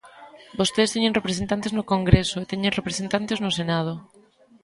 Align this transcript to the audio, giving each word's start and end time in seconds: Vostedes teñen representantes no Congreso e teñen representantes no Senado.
Vostedes 0.59 0.93
teñen 0.95 1.17
representantes 1.19 1.71
no 1.77 1.87
Congreso 1.93 2.37
e 2.39 2.49
teñen 2.51 2.77
representantes 2.79 3.39
no 3.43 3.51
Senado. 3.59 3.93